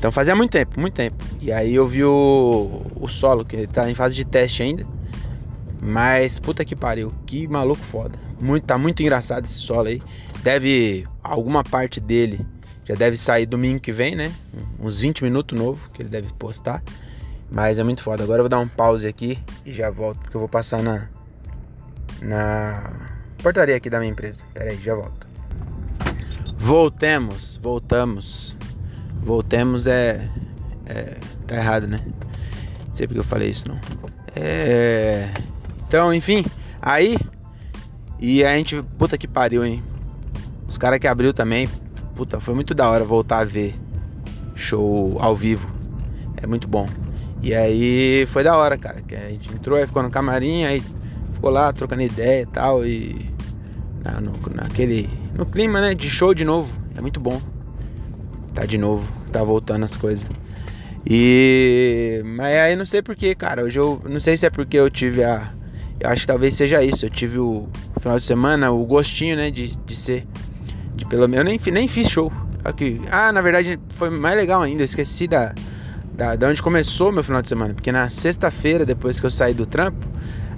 Então 0.00 0.10
fazia 0.10 0.34
muito 0.34 0.50
tempo, 0.50 0.80
muito 0.80 0.94
tempo. 0.94 1.22
E 1.42 1.52
aí 1.52 1.74
eu 1.74 1.86
vi 1.86 2.02
o, 2.02 2.82
o 2.98 3.06
solo, 3.06 3.44
que 3.44 3.66
tá 3.66 3.88
em 3.90 3.94
fase 3.94 4.16
de 4.16 4.24
teste 4.24 4.62
ainda. 4.62 4.86
Mas 5.78 6.38
puta 6.38 6.64
que 6.64 6.74
pariu, 6.74 7.12
que 7.26 7.46
maluco 7.46 7.82
foda. 7.82 8.18
Muito, 8.40 8.64
tá 8.64 8.78
muito 8.78 9.02
engraçado 9.02 9.44
esse 9.44 9.58
solo 9.58 9.88
aí. 9.88 10.00
Deve. 10.42 11.06
Alguma 11.22 11.62
parte 11.62 12.00
dele 12.00 12.40
já 12.86 12.94
deve 12.94 13.14
sair 13.18 13.44
domingo 13.44 13.78
que 13.78 13.92
vem, 13.92 14.16
né? 14.16 14.32
Uns 14.78 15.02
20 15.02 15.22
minutos 15.22 15.58
novo 15.58 15.90
que 15.90 16.00
ele 16.00 16.08
deve 16.08 16.32
postar. 16.32 16.82
Mas 17.50 17.78
é 17.78 17.84
muito 17.84 18.02
foda. 18.02 18.24
Agora 18.24 18.38
eu 18.38 18.44
vou 18.44 18.48
dar 18.48 18.58
um 18.58 18.68
pause 18.68 19.06
aqui 19.06 19.38
e 19.66 19.72
já 19.74 19.90
volto, 19.90 20.18
porque 20.20 20.34
eu 20.34 20.40
vou 20.40 20.48
passar 20.48 20.82
na. 20.82 21.10
Na 22.22 22.90
portaria 23.42 23.76
aqui 23.76 23.90
da 23.90 23.98
minha 23.98 24.10
empresa. 24.10 24.46
Pera 24.54 24.70
aí, 24.70 24.80
já 24.80 24.94
volto. 24.94 25.28
Voltemos, 26.56 27.58
voltamos. 27.60 28.58
Voltemos 29.22 29.86
é, 29.86 30.28
é. 30.86 31.16
Tá 31.46 31.56
errado, 31.56 31.86
né? 31.86 32.00
Não 32.86 32.94
sei 32.94 33.06
porque 33.06 33.20
eu 33.20 33.24
falei 33.24 33.50
isso, 33.50 33.68
não. 33.68 33.78
É. 34.34 35.28
Então, 35.86 36.12
enfim, 36.12 36.44
aí. 36.80 37.16
E 38.18 38.44
a 38.44 38.54
gente. 38.56 38.82
Puta 38.98 39.18
que 39.18 39.28
pariu, 39.28 39.64
hein? 39.64 39.82
Os 40.68 40.78
caras 40.78 40.98
que 40.98 41.06
abriu 41.06 41.32
também. 41.32 41.68
Puta, 42.14 42.40
foi 42.40 42.54
muito 42.54 42.74
da 42.74 42.88
hora 42.88 43.04
voltar 43.04 43.38
a 43.40 43.44
ver 43.44 43.74
show 44.54 45.16
ao 45.20 45.36
vivo. 45.36 45.68
É 46.42 46.46
muito 46.46 46.68
bom. 46.68 46.88
E 47.42 47.54
aí 47.54 48.26
foi 48.26 48.42
da 48.42 48.56
hora, 48.56 48.76
cara. 48.78 49.00
Que 49.02 49.14
a 49.14 49.28
gente 49.28 49.52
entrou, 49.52 49.78
aí 49.78 49.86
ficou 49.86 50.02
no 50.02 50.10
camarim, 50.10 50.64
aí 50.64 50.82
ficou 51.34 51.50
lá 51.50 51.72
trocando 51.72 52.02
ideia 52.02 52.42
e 52.42 52.46
tal. 52.46 52.86
E. 52.86 53.30
Na, 54.02 54.20
no, 54.20 54.32
naquele. 54.54 55.08
No 55.34 55.44
clima, 55.44 55.80
né? 55.80 55.94
De 55.94 56.08
show 56.08 56.32
de 56.32 56.44
novo. 56.44 56.72
É 56.96 57.00
muito 57.00 57.20
bom 57.20 57.40
tá 58.54 58.64
de 58.64 58.78
novo, 58.78 59.10
tá 59.32 59.42
voltando 59.42 59.84
as 59.84 59.96
coisas. 59.96 60.26
E. 61.08 62.20
Mas 62.24 62.56
aí 62.56 62.76
não 62.76 62.84
sei 62.84 63.02
porquê, 63.02 63.34
cara. 63.34 63.64
Hoje 63.64 63.78
eu. 63.78 64.00
Não 64.08 64.20
sei 64.20 64.36
se 64.36 64.46
é 64.46 64.50
porque 64.50 64.76
eu 64.76 64.90
tive 64.90 65.24
a. 65.24 65.52
Eu 65.98 66.08
acho 66.08 66.22
que 66.22 66.26
talvez 66.26 66.54
seja 66.54 66.82
isso. 66.82 67.04
Eu 67.04 67.10
tive 67.10 67.38
o 67.38 67.68
final 67.98 68.16
de 68.16 68.22
semana, 68.22 68.70
o 68.70 68.84
gostinho, 68.84 69.36
né? 69.36 69.50
De, 69.50 69.76
de 69.76 69.96
ser. 69.96 70.26
De 70.94 71.04
pelo 71.06 71.28
menos. 71.28 71.38
Eu 71.38 71.44
nem, 71.44 71.60
nem 71.72 71.88
fiz 71.88 72.08
show. 72.08 72.30
Aqui. 72.64 73.00
Ah, 73.10 73.32
na 73.32 73.40
verdade 73.40 73.78
foi 73.94 74.10
mais 74.10 74.36
legal 74.36 74.62
ainda. 74.62 74.82
Eu 74.82 74.84
esqueci 74.84 75.26
da, 75.26 75.54
da, 76.12 76.36
da 76.36 76.48
onde 76.48 76.62
começou 76.62 77.10
meu 77.10 77.24
final 77.24 77.40
de 77.40 77.48
semana. 77.48 77.72
Porque 77.72 77.90
na 77.90 78.08
sexta-feira, 78.08 78.84
depois 78.84 79.18
que 79.18 79.24
eu 79.24 79.30
saí 79.30 79.54
do 79.54 79.64
trampo, 79.64 80.06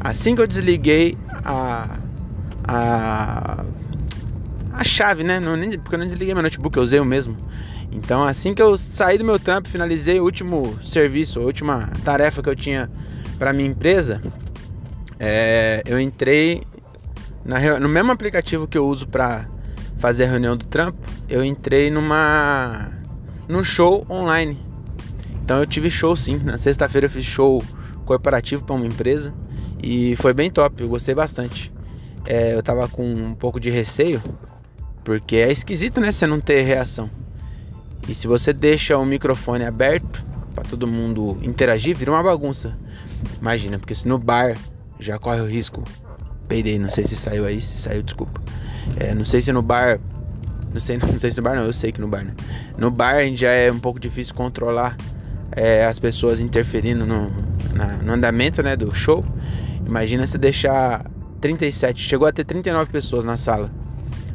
assim 0.00 0.34
que 0.34 0.42
eu 0.42 0.46
desliguei 0.46 1.16
a. 1.44 1.98
A. 2.66 3.64
A 4.72 4.84
chave, 4.84 5.22
né? 5.22 5.38
Não, 5.38 5.56
nem, 5.56 5.70
porque 5.70 5.94
eu 5.94 5.98
não 5.98 6.06
desliguei 6.06 6.34
meu 6.34 6.42
notebook, 6.42 6.76
eu 6.76 6.82
usei 6.82 6.98
o 6.98 7.04
mesmo. 7.04 7.36
Então, 7.92 8.22
assim 8.22 8.54
que 8.54 8.62
eu 8.62 8.76
saí 8.78 9.18
do 9.18 9.24
meu 9.24 9.38
trampo, 9.38 9.68
finalizei 9.68 10.18
o 10.18 10.24
último 10.24 10.78
serviço, 10.82 11.40
a 11.40 11.42
última 11.44 11.90
tarefa 12.04 12.42
que 12.42 12.48
eu 12.48 12.56
tinha 12.56 12.90
para 13.38 13.52
minha 13.52 13.68
empresa, 13.68 14.20
é, 15.20 15.82
eu 15.86 16.00
entrei 16.00 16.62
na, 17.44 17.78
no 17.78 17.88
mesmo 17.88 18.10
aplicativo 18.10 18.66
que 18.66 18.78
eu 18.78 18.86
uso 18.86 19.06
para 19.06 19.46
fazer 19.98 20.24
a 20.24 20.28
reunião 20.28 20.56
do 20.56 20.66
trampo, 20.66 20.98
eu 21.28 21.44
entrei 21.44 21.90
numa 21.90 22.90
num 23.48 23.62
show 23.62 24.06
online. 24.08 24.58
Então 25.44 25.58
eu 25.58 25.66
tive 25.66 25.90
show 25.90 26.16
sim. 26.16 26.38
Na 26.38 26.56
sexta-feira 26.56 27.06
eu 27.06 27.10
fiz 27.10 27.24
show 27.24 27.62
corporativo 28.06 28.64
para 28.64 28.74
uma 28.74 28.86
empresa 28.86 29.34
e 29.82 30.16
foi 30.16 30.32
bem 30.32 30.50
top, 30.50 30.82
eu 30.82 30.88
gostei 30.88 31.14
bastante. 31.14 31.72
é, 32.26 32.54
eu 32.54 32.62
tava 32.62 32.88
com 32.88 33.04
um 33.04 33.34
pouco 33.34 33.58
de 33.60 33.70
receio, 33.70 34.22
porque 35.04 35.36
é 35.36 35.50
esquisito, 35.50 36.00
né? 36.00 36.12
Você 36.12 36.26
não 36.26 36.40
ter 36.40 36.62
reação. 36.62 37.10
E 38.08 38.14
se 38.14 38.26
você 38.26 38.52
deixa 38.52 38.96
o 38.98 39.04
microfone 39.04 39.64
aberto 39.64 40.24
para 40.54 40.64
todo 40.64 40.86
mundo 40.86 41.38
interagir, 41.42 41.96
vira 41.96 42.10
uma 42.10 42.22
bagunça. 42.22 42.76
Imagina, 43.40 43.78
porque 43.78 43.94
se 43.94 44.06
no 44.08 44.18
bar 44.18 44.56
já 44.98 45.18
corre 45.18 45.40
o 45.40 45.46
risco. 45.46 45.82
Peidei, 46.48 46.78
não 46.78 46.90
sei 46.90 47.06
se 47.06 47.16
saiu 47.16 47.46
aí, 47.46 47.60
se 47.60 47.76
saiu, 47.76 48.02
desculpa. 48.02 48.40
É, 48.98 49.14
não 49.14 49.24
sei 49.24 49.40
se 49.40 49.52
no 49.52 49.62
bar. 49.62 50.00
Não 50.72 50.80
sei, 50.80 50.98
não 51.02 51.18
sei 51.18 51.30
se 51.30 51.36
no 51.38 51.42
bar 51.42 51.56
não, 51.56 51.64
eu 51.64 51.72
sei 51.72 51.92
que 51.92 52.00
no 52.00 52.08
bar, 52.08 52.24
né? 52.24 52.34
No 52.76 52.90
bar 52.90 53.24
já 53.34 53.50
é 53.50 53.70
um 53.70 53.78
pouco 53.78 53.98
difícil 53.98 54.34
controlar 54.34 54.96
é, 55.52 55.84
as 55.84 55.98
pessoas 55.98 56.40
interferindo 56.40 57.06
no, 57.06 57.30
na, 57.74 57.96
no 57.98 58.12
andamento 58.12 58.62
né, 58.62 58.76
do 58.76 58.92
show. 58.94 59.24
Imagina 59.86 60.26
se 60.26 60.38
deixar 60.38 61.04
37, 61.40 62.00
chegou 62.00 62.26
a 62.26 62.32
ter 62.32 62.44
39 62.44 62.90
pessoas 62.90 63.24
na 63.24 63.36
sala 63.36 63.70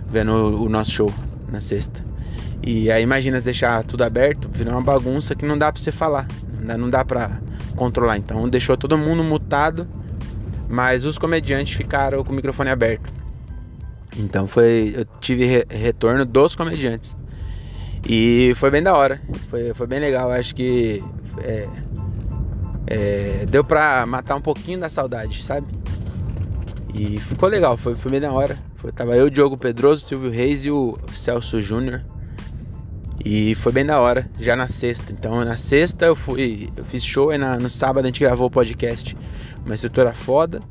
vendo 0.09 0.61
o, 0.61 0.69
nosso 0.69 0.91
show 0.91 1.13
na 1.51 1.59
sexta. 1.61 2.03
E 2.65 2.91
aí 2.91 3.03
imagina 3.03 3.39
deixar 3.39 3.83
tudo 3.83 4.03
aberto, 4.03 4.49
virar 4.51 4.71
uma 4.71 4.81
bagunça 4.81 5.35
que 5.35 5.45
não 5.45 5.57
dá 5.57 5.71
pra 5.71 5.81
você 5.81 5.91
falar, 5.91 6.27
não 6.59 6.65
dá, 6.65 6.77
não 6.77 6.89
dá 6.89 7.05
pra 7.05 7.39
controlar. 7.75 8.17
Então 8.17 8.47
deixou 8.49 8.75
todo 8.75 8.97
mundo 8.97 9.23
mutado, 9.23 9.87
mas 10.69 11.05
os 11.05 11.17
comediantes 11.17 11.75
ficaram 11.75 12.23
com 12.23 12.31
o 12.31 12.35
microfone 12.35 12.69
aberto. 12.69 13.13
Então 14.17 14.47
foi, 14.47 14.93
eu 14.95 15.05
tive 15.19 15.45
re, 15.45 15.65
retorno 15.69 16.25
dos 16.25 16.55
comediantes. 16.55 17.15
E 18.07 18.53
foi 18.55 18.71
bem 18.71 18.81
da 18.81 18.95
hora, 18.95 19.21
foi, 19.49 19.73
foi 19.73 19.87
bem 19.87 19.99
legal. 19.99 20.31
Acho 20.31 20.55
que 20.55 21.03
é, 21.39 21.67
é, 22.87 23.45
deu 23.49 23.63
pra 23.63 24.05
matar 24.05 24.35
um 24.35 24.41
pouquinho 24.41 24.79
da 24.79 24.89
saudade, 24.89 25.43
sabe? 25.43 25.67
E 26.93 27.19
ficou 27.19 27.47
legal, 27.47 27.77
foi, 27.77 27.95
foi 27.95 28.11
bem 28.11 28.19
da 28.19 28.31
hora. 28.31 28.57
Foi, 28.77 28.91
tava 28.91 29.17
eu, 29.17 29.29
Diogo 29.29 29.57
Pedroso, 29.57 30.05
Silvio 30.05 30.29
Reis 30.29 30.63
e 30.63 30.71
o 30.71 30.97
Celso 31.11 31.59
Júnior. 31.61 32.03
E 33.25 33.55
foi 33.55 33.71
bem 33.71 33.85
da 33.85 33.99
hora, 33.99 34.29
já 34.39 34.55
na 34.55 34.67
sexta. 34.67 35.11
Então 35.11 35.43
na 35.43 35.57
sexta 35.57 36.05
eu 36.05 36.15
fui, 36.15 36.69
eu 36.77 36.85
fiz 36.85 37.03
show 37.03 37.33
e 37.33 37.37
na, 37.37 37.57
no 37.57 37.69
sábado 37.69 38.05
a 38.05 38.07
gente 38.07 38.19
gravou 38.19 38.47
o 38.47 38.51
podcast. 38.51 39.17
Uma 39.65 39.75
estrutura 39.75 40.13
foda. 40.13 40.61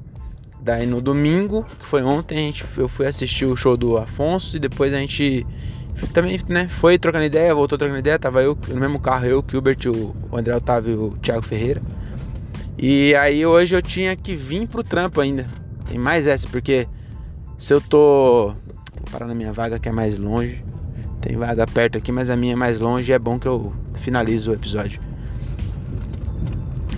Daí 0.61 0.87
no 0.87 1.01
domingo, 1.01 1.65
que 1.65 1.85
foi 1.85 2.03
ontem, 2.03 2.39
a 2.39 2.41
gente, 2.41 2.65
eu 2.79 2.89
fui 2.89 3.07
assistir 3.07 3.45
o 3.45 3.57
show 3.57 3.77
do 3.77 3.97
Afonso 3.99 4.57
e 4.57 4.61
depois 4.61 4.93
a 4.95 4.99
gente 4.99 5.47
também, 6.13 6.39
né, 6.49 6.69
foi 6.69 6.99
trocando 6.99 7.25
ideia, 7.25 7.55
voltou 7.55 7.79
trocando 7.79 7.99
ideia, 7.99 8.19
tava 8.19 8.43
eu 8.43 8.57
no 8.69 8.81
mesmo 8.81 8.99
carro, 8.99 9.27
eu, 9.27 9.39
o 9.41 9.45
Gilbert, 9.49 9.79
o, 9.87 10.15
André 10.37 10.55
Otávio 10.55 10.93
e 10.93 10.97
o 10.97 11.11
Thiago 11.19 11.43
Ferreira. 11.43 11.83
E 12.79 13.15
aí 13.15 13.45
hoje 13.47 13.75
eu 13.75 13.83
tinha 13.83 14.15
que 14.15 14.35
vir 14.35 14.67
pro 14.69 14.85
trampo 14.85 15.21
ainda. 15.21 15.47
Tem 15.89 15.99
mais 15.99 16.27
essa, 16.27 16.49
porque 16.49 16.87
se 17.59 17.73
eu 17.73 17.81
tô. 17.81 18.55
Vou 18.95 19.11
parar 19.11 19.27
na 19.27 19.35
minha 19.35 19.53
vaga 19.53 19.79
que 19.79 19.89
é 19.89 19.93
mais 19.93 20.19
longe. 20.19 20.65
Tem 21.21 21.37
vaga 21.37 21.67
perto 21.67 21.99
aqui, 21.99 22.13
mas 22.13 22.31
a 22.31 22.37
minha 22.37 22.53
é 22.53 22.57
mais 22.57 22.79
longe 22.79 23.13
é 23.13 23.19
bom 23.19 23.39
que 23.39 23.49
eu 23.49 23.73
finalizo 23.95 24.51
o 24.51 24.55
episódio. 24.55 25.01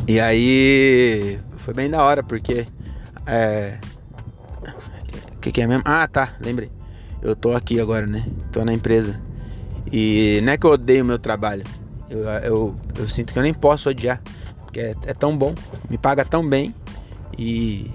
E 0.06 0.18
aí. 0.20 1.38
Foi 1.58 1.74
bem 1.74 1.90
da 1.90 2.02
hora, 2.02 2.22
porque. 2.22 2.66
É. 3.26 3.78
O 5.34 5.40
que, 5.40 5.52
que 5.52 5.60
é 5.60 5.66
mesmo? 5.66 5.82
Ah, 5.84 6.06
tá, 6.08 6.34
lembrei. 6.40 6.70
Eu 7.22 7.36
tô 7.36 7.52
aqui 7.52 7.80
agora, 7.80 8.06
né? 8.06 8.24
Tô 8.52 8.64
na 8.64 8.72
empresa. 8.72 9.20
E 9.92 10.40
não 10.42 10.52
é 10.52 10.56
que 10.56 10.66
eu 10.66 10.70
odeio 10.72 11.02
o 11.04 11.06
meu 11.06 11.18
trabalho. 11.18 11.64
Eu, 12.10 12.20
eu, 12.20 12.76
eu 12.98 13.08
sinto 13.08 13.32
que 13.32 13.38
eu 13.38 13.42
nem 13.42 13.54
posso 13.54 13.88
odiar. 13.88 14.20
Porque 14.64 14.80
é, 14.80 14.94
é 15.06 15.14
tão 15.14 15.36
bom, 15.36 15.54
me 15.88 15.96
paga 15.96 16.24
tão 16.24 16.46
bem. 16.46 16.74
E 17.38 17.90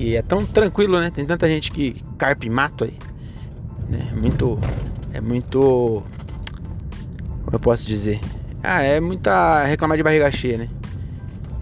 e 0.00 0.16
é 0.16 0.22
tão 0.22 0.46
tranquilo, 0.46 0.98
né? 0.98 1.10
Tem 1.10 1.26
tanta 1.26 1.46
gente 1.46 1.70
que 1.70 1.94
carpe 2.16 2.48
mato 2.48 2.84
aí. 2.84 2.94
Né? 3.86 4.10
Muito. 4.16 4.58
É 5.12 5.20
muito. 5.20 6.02
Como 7.44 7.54
eu 7.54 7.60
posso 7.60 7.86
dizer? 7.86 8.18
Ah, 8.62 8.82
é 8.82 8.98
muita 8.98 9.62
reclamar 9.64 9.98
de 9.98 10.02
barriga 10.02 10.32
cheia, 10.32 10.56
né? 10.56 10.70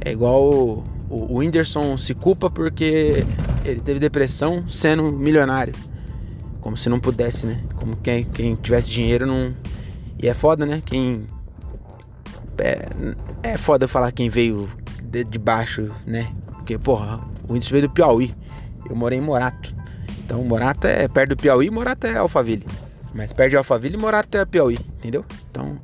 É 0.01 0.13
igual 0.13 0.41
o, 0.41 0.85
o, 1.11 1.35
o 1.35 1.39
Whindersson 1.39 1.99
se 1.99 2.15
culpa 2.15 2.49
porque 2.49 3.27
ele 3.65 3.81
teve 3.81 3.99
depressão 3.99 4.69
sendo 4.69 5.03
milionário. 5.11 5.75
Como 6.61 6.77
se 6.77 6.89
não 6.89 7.01
pudesse, 7.01 7.45
né? 7.45 7.61
Como 7.75 7.97
quem, 7.97 8.25
quem 8.25 8.55
tivesse 8.55 8.89
dinheiro 8.89 9.27
não. 9.27 9.53
E 10.23 10.29
é 10.29 10.35
foda, 10.35 10.65
né? 10.65 10.81
Quem. 10.87 11.27
É, 12.59 12.89
é 13.43 13.57
foda 13.57 13.89
falar 13.89 14.13
quem 14.13 14.29
veio 14.29 14.69
de, 15.03 15.25
de 15.25 15.39
baixo, 15.41 15.91
né? 16.07 16.29
Porque, 16.53 16.79
porra, 16.79 17.21
o 17.49 17.57
índice 17.57 17.73
veio 17.73 17.89
do 17.89 17.91
Piauí. 17.91 18.35
Eu 18.89 18.95
morei 18.97 19.19
em 19.19 19.23
Morato. 19.23 19.75
Então, 20.25 20.43
Morato 20.45 20.87
é 20.87 21.09
perto 21.09 21.31
do 21.31 21.37
Piauí, 21.37 21.71
Morato 21.71 22.07
é 22.07 22.17
Alphaville. 22.17 22.67
Mas 23.15 23.33
perto 23.33 23.51
de 23.51 23.57
Alphaville, 23.57 23.97
Morato 23.97 24.37
é 24.37 24.45
Piauí, 24.45 24.79
entendeu? 24.99 25.25
Então, 25.51 25.81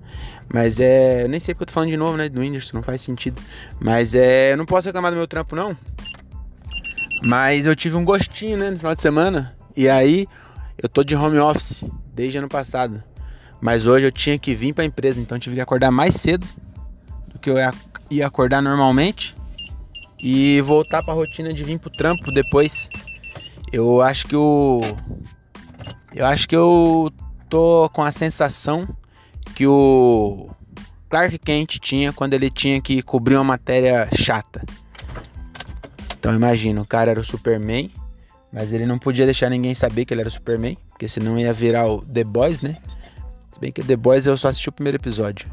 mas 0.53 0.79
é. 0.79 1.25
Eu 1.25 1.29
nem 1.29 1.41
sei 1.41 1.55
porque 1.55 1.65
eu 1.65 1.67
tô 1.67 1.73
falando 1.73 1.91
de 1.91 1.97
novo, 1.97 2.17
né? 2.17 2.29
Do 2.29 2.41
Whindersson, 2.41 2.77
não 2.77 2.83
faz 2.83 3.01
sentido. 3.01 3.41
Mas 3.81 4.15
é. 4.15 4.53
Eu 4.53 4.57
não 4.57 4.67
posso 4.67 4.87
reclamar 4.87 5.11
do 5.11 5.17
meu 5.17 5.27
trampo, 5.27 5.57
não. 5.57 5.77
Mas 7.25 7.67
eu 7.67 7.75
tive 7.75 7.97
um 7.97 8.05
gostinho, 8.05 8.57
né? 8.57 8.71
No 8.71 8.79
final 8.79 8.95
de 8.95 9.01
semana. 9.01 9.57
E 9.77 9.89
aí, 9.89 10.29
eu 10.81 10.89
tô 10.89 11.03
de 11.03 11.17
home 11.17 11.39
office 11.39 11.85
desde 12.15 12.39
ano 12.39 12.49
passado. 12.49 13.03
Mas 13.61 13.87
hoje 13.87 14.07
eu 14.07 14.13
tinha 14.13 14.39
que 14.39 14.55
vir 14.55 14.75
pra 14.75 14.85
empresa, 14.85 15.19
então 15.19 15.39
tive 15.39 15.57
que 15.57 15.61
acordar 15.61 15.91
mais 15.91 16.17
cedo 16.17 16.47
do 17.33 17.39
que 17.39 17.49
eu 17.49 17.57
ia 18.11 18.27
acordar 18.27 18.61
normalmente 18.61 19.35
e 20.25 20.59
voltar 20.63 21.03
para 21.03 21.13
a 21.13 21.17
rotina 21.17 21.53
de 21.53 21.63
vir 21.63 21.79
pro 21.79 21.91
trampo 21.91 22.33
depois. 22.33 22.89
Eu 23.71 24.01
acho 24.01 24.27
que 24.27 24.35
o 24.35 24.81
eu 26.15 26.25
acho 26.25 26.49
que 26.49 26.57
eu 26.57 27.13
tô 27.51 27.91
com 27.93 28.03
a 28.03 28.11
sensação 28.11 28.89
que 29.55 29.67
o 29.67 30.49
Clark 31.11 31.39
Kent 31.39 31.79
tinha 31.79 32.11
quando 32.11 32.33
ele 32.33 32.49
tinha 32.49 32.81
que 32.81 33.03
cobrir 33.03 33.35
uma 33.35 33.45
matéria 33.45 34.09
chata. 34.17 34.65
Então 36.19 36.35
imagina, 36.35 36.81
o 36.81 36.87
cara 36.87 37.11
era 37.11 37.21
o 37.21 37.25
Superman, 37.25 37.91
mas 38.51 38.73
ele 38.73 38.87
não 38.87 38.99
podia 38.99 39.27
deixar 39.27 39.51
ninguém 39.51 39.75
saber 39.75 40.07
que 40.07 40.15
ele 40.15 40.23
era 40.23 40.29
o 40.29 40.33
Superman, 40.33 40.79
porque 40.89 41.07
senão 41.07 41.39
ia 41.39 41.53
virar 41.53 41.87
o 41.87 42.01
The 42.01 42.25
Boys, 42.25 42.63
né? 42.63 42.79
Se 43.53 43.61
bem 43.61 43.71
que 43.71 43.83
The 43.83 43.97
Boys 43.97 44.27
eu 44.27 44.37
só 44.39 44.49
assisti 44.49 44.71
o 44.71 44.73
primeiro 44.73 44.97
episódio. 44.97 45.51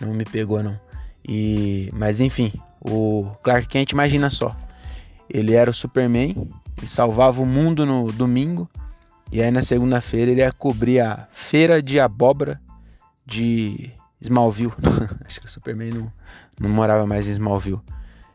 Não 0.00 0.14
me 0.14 0.24
pegou 0.24 0.62
não. 0.62 0.80
E 1.28 1.90
mas 1.92 2.20
enfim, 2.20 2.52
o 2.80 3.30
Clark 3.42 3.68
Kent, 3.68 3.92
imagina 3.92 4.30
só. 4.30 4.56
Ele 5.28 5.54
era 5.54 5.70
o 5.70 5.74
Superman, 5.74 6.34
ele 6.76 6.86
salvava 6.86 7.42
o 7.42 7.46
mundo 7.46 7.84
no 7.84 8.10
domingo. 8.12 8.68
E 9.30 9.42
aí 9.42 9.50
na 9.50 9.62
segunda-feira 9.62 10.30
ele 10.30 10.40
ia 10.40 10.50
cobrir 10.50 11.00
a 11.00 11.28
feira 11.30 11.82
de 11.82 12.00
abóbora 12.00 12.60
de 13.26 13.92
Smallville. 14.20 14.72
Acho 15.26 15.40
que 15.40 15.46
o 15.46 15.50
Superman 15.50 15.90
não, 15.90 16.12
não 16.58 16.70
morava 16.70 17.06
mais 17.06 17.28
em 17.28 17.32
Smallville. 17.32 17.80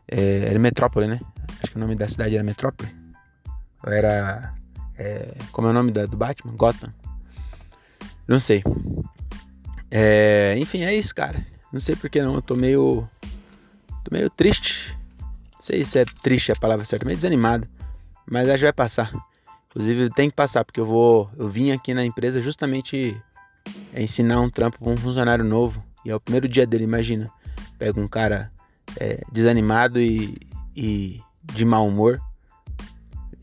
É, 0.08 0.46
era 0.48 0.58
Metrópole, 0.58 1.08
né? 1.08 1.20
Acho 1.60 1.72
que 1.72 1.76
o 1.76 1.80
nome 1.80 1.96
da 1.96 2.08
cidade 2.08 2.34
era 2.34 2.44
Metrópole. 2.44 2.94
Era. 3.86 4.54
É, 4.96 5.34
como 5.50 5.66
é 5.66 5.70
o 5.70 5.74
nome 5.74 5.90
da, 5.90 6.06
do 6.06 6.16
Batman? 6.16 6.54
Gotham. 6.54 6.92
Não 8.28 8.38
sei. 8.38 8.62
É, 9.90 10.54
enfim, 10.58 10.82
é 10.82 10.94
isso, 10.94 11.14
cara. 11.14 11.44
Não 11.72 11.80
sei 11.80 11.96
porque 11.96 12.22
não. 12.22 12.34
Eu 12.34 12.42
tô 12.42 12.54
meio 12.54 13.08
Tô 14.04 14.14
meio 14.14 14.28
triste. 14.30 14.96
Não 15.54 15.60
sei 15.60 15.84
se 15.84 15.98
é 15.98 16.04
triste 16.04 16.52
a 16.52 16.56
palavra 16.56 16.84
certa, 16.84 17.06
meio 17.06 17.16
desanimado. 17.16 17.66
Mas 18.30 18.48
acho 18.48 18.58
que 18.58 18.64
vai 18.64 18.72
passar. 18.72 19.10
Inclusive 19.70 20.10
tem 20.10 20.30
que 20.30 20.36
passar, 20.36 20.64
porque 20.64 20.78
eu 20.78 20.86
vou. 20.86 21.30
Eu 21.36 21.48
vim 21.48 21.72
aqui 21.72 21.94
na 21.94 22.04
empresa 22.04 22.40
justamente 22.40 23.20
ensinar 23.96 24.40
um 24.40 24.50
trampo 24.50 24.78
para 24.78 24.92
um 24.92 24.96
funcionário 24.96 25.44
novo. 25.44 25.82
E 26.04 26.10
é 26.10 26.14
o 26.14 26.20
primeiro 26.20 26.46
dia 26.46 26.66
dele, 26.66 26.84
imagina. 26.84 27.30
Pega 27.78 27.98
um 27.98 28.06
cara 28.06 28.52
é, 29.00 29.20
desanimado 29.32 30.00
e, 30.00 30.36
e 30.76 31.20
de 31.42 31.64
mau 31.64 31.88
humor. 31.88 32.20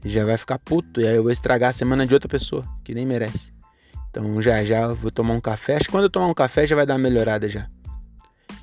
Já 0.06 0.26
vai 0.26 0.38
ficar 0.38 0.60
puto. 0.60 1.02
E 1.02 1.08
aí 1.08 1.16
eu 1.16 1.24
vou 1.24 1.32
estragar 1.32 1.72
a 1.72 1.74
semana 1.74 2.06
de 2.06 2.14
outra 2.14 2.30
pessoa, 2.30 2.66
que 2.84 2.94
nem 2.94 3.06
merece. 3.06 3.52
Então 4.10 4.42
já 4.42 4.64
já 4.64 4.88
vou 4.90 5.12
tomar 5.12 5.34
um 5.34 5.42
café. 5.42 5.76
Acho 5.76 5.86
que 5.86 5.92
quando 5.92 6.04
eu 6.04 6.10
tomar 6.10 6.28
um 6.28 6.34
café 6.34 6.68
já 6.68 6.76
vai 6.76 6.86
dar 6.86 6.94
uma 6.94 7.00
melhorada 7.00 7.50
já. 7.50 7.68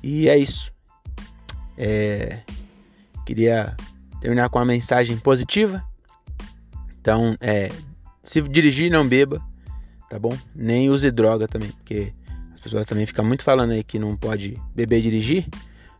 E 0.01 0.29
é 0.29 0.37
isso. 0.37 0.71
É, 1.79 2.41
queria 3.25 3.75
terminar 4.19 4.49
com 4.49 4.59
uma 4.59 4.65
mensagem 4.65 5.17
positiva. 5.17 5.83
Então, 6.99 7.37
é, 7.39 7.71
se 8.23 8.41
dirigir, 8.41 8.91
não 8.91 9.07
beba, 9.07 9.41
tá 10.09 10.19
bom? 10.19 10.37
Nem 10.53 10.89
use 10.89 11.09
droga 11.09 11.47
também, 11.47 11.71
porque 11.71 12.11
as 12.53 12.59
pessoas 12.59 12.85
também 12.85 13.05
ficam 13.05 13.23
muito 13.23 13.43
falando 13.43 13.71
aí 13.71 13.83
que 13.83 13.97
não 13.97 14.17
pode 14.17 14.61
beber 14.75 14.99
e 14.99 15.03
dirigir, 15.03 15.47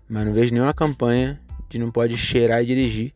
mas 0.10 0.26
não 0.26 0.34
vejo 0.34 0.54
nenhuma 0.54 0.74
campanha 0.74 1.40
de 1.70 1.80
não 1.80 1.90
pode 1.90 2.18
cheirar 2.18 2.62
e 2.62 2.66
dirigir, 2.66 3.14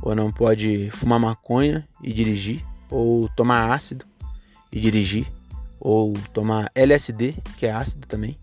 ou 0.00 0.14
não 0.14 0.30
pode 0.30 0.90
fumar 0.92 1.18
maconha 1.18 1.86
e 2.02 2.12
dirigir, 2.12 2.64
ou 2.88 3.28
tomar 3.30 3.72
ácido 3.72 4.06
e 4.70 4.78
dirigir, 4.78 5.26
ou 5.80 6.12
tomar 6.32 6.70
LSD, 6.74 7.34
que 7.56 7.66
é 7.66 7.72
ácido 7.72 8.06
também, 8.06 8.38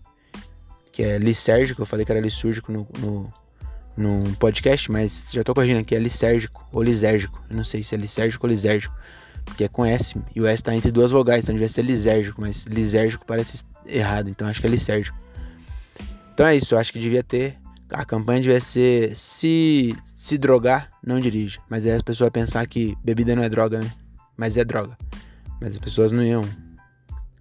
que 0.92 1.02
é 1.02 1.16
lisérgico, 1.18 1.82
eu 1.82 1.86
falei 1.86 2.04
que 2.04 2.12
era 2.12 2.20
lisúrgico 2.20 2.72
no, 2.72 2.86
no 2.98 3.32
num 3.96 4.34
podcast, 4.34 4.90
mas 4.90 5.30
já 5.32 5.42
tô 5.42 5.54
corrigindo 5.54 5.80
aqui, 5.80 5.94
é 5.94 5.98
lisérgico 5.98 6.66
ou 6.72 6.82
lisérgico. 6.82 7.42
Eu 7.48 7.56
não 7.56 7.64
sei 7.64 7.82
se 7.82 7.94
é 7.94 7.98
lisérgico 7.98 8.46
ou 8.46 8.50
lisérgico, 8.50 8.94
porque 9.44 9.64
é 9.64 9.68
com 9.68 9.84
S 9.84 10.14
e 10.34 10.40
o 10.40 10.46
S 10.46 10.62
tá 10.62 10.74
entre 10.74 10.90
duas 10.90 11.10
vogais, 11.10 11.44
então 11.44 11.54
devia 11.54 11.68
ser 11.68 11.82
lisérgico, 11.82 12.40
mas 12.40 12.64
lisérgico 12.64 13.24
parece 13.26 13.64
errado, 13.86 14.28
então 14.28 14.46
acho 14.46 14.60
que 14.60 14.66
é 14.66 14.70
lisérgico. 14.70 15.16
Então 16.34 16.46
é 16.46 16.54
isso, 16.54 16.74
eu 16.74 16.78
acho 16.78 16.92
que 16.92 16.98
devia 16.98 17.22
ter. 17.22 17.56
A 17.90 18.04
campanha 18.04 18.40
devia 18.40 18.60
ser 18.60 19.16
se 19.16 19.96
se 20.04 20.36
drogar, 20.36 20.90
não 21.02 21.18
dirige. 21.18 21.58
Mas 21.70 21.86
aí 21.86 21.92
as 21.92 22.02
pessoas 22.02 22.28
pensar 22.30 22.66
que 22.66 22.94
bebida 23.02 23.34
não 23.34 23.42
é 23.42 23.48
droga, 23.48 23.78
né? 23.78 23.90
Mas 24.36 24.56
é 24.58 24.64
droga. 24.64 24.98
Mas 25.60 25.74
as 25.74 25.78
pessoas 25.78 26.12
não 26.12 26.22
iam. 26.22 26.44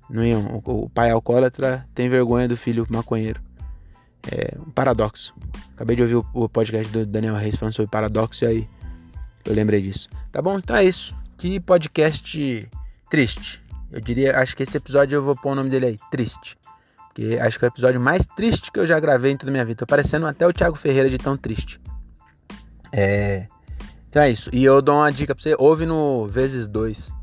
Não 0.10 0.24
iam. 0.24 0.62
O, 0.64 0.90
pai 0.90 1.12
alcoólatra 1.12 1.86
tem 1.94 2.08
vergonha 2.08 2.48
do 2.48 2.56
filho 2.56 2.86
maconheiro. 2.90 3.42
É 4.32 4.58
um 4.60 4.72
paradoxo. 4.72 5.34
Acabei 5.76 5.96
de 5.96 6.02
ouvir 6.02 6.16
o, 6.34 6.50
podcast 6.50 6.92
do 6.92 7.06
Daniel 7.06 7.36
Reis 7.36 7.56
falando 7.56 7.74
sobre 7.74 7.92
paradoxo 7.92 8.44
e 8.44 8.48
aí 8.48 8.70
eu 9.46 9.54
lembrei 9.54 9.82
disso. 9.82 10.10
Tá 10.32 10.42
bom? 10.42 10.58
Então 10.58 10.76
é 10.76 10.84
isso. 10.84 11.16
Que 11.38 11.60
podcast 11.60 12.70
triste. 13.10 13.64
Eu 13.92 14.02
diria, 14.02 14.40
acho 14.40 14.56
que 14.56 14.64
esse 14.64 14.76
episódio 14.76 15.18
eu 15.18 15.24
vou 15.24 15.36
pôr 15.36 15.52
o 15.52 15.56
nome 15.56 15.70
dele 15.70 15.86
aí, 15.86 16.00
triste. 16.10 16.58
Porque 17.08 17.38
acho 17.40 17.58
que 17.60 17.66
é 17.66 17.68
o 17.68 17.72
episódio 17.72 18.02
mais 18.02 18.26
triste 18.26 18.72
que 18.72 18.80
eu 18.80 18.86
já 18.86 19.00
gravei 19.00 19.32
em 19.32 19.38
toda 19.38 19.52
a 19.52 19.54
minha 19.54 19.64
vida. 19.64 19.78
Tô 19.80 19.86
parecendo 19.86 20.26
até 20.26 20.46
o 20.46 20.52
Thiago 20.52 20.76
Ferreira 20.76 21.10
de 21.10 21.18
tão 21.18 21.38
triste. 21.38 21.80
É. 22.92 23.48
Então 24.10 24.22
é 24.22 24.30
isso. 24.30 24.50
E 24.52 24.64
eu 24.64 24.82
dou 24.82 24.96
uma 24.96 25.12
dica 25.12 25.36
pra 25.36 25.42
você: 25.42 25.56
ouve 25.58 25.86
no 25.86 26.28
vezes 26.28 26.68
2. 26.68 27.14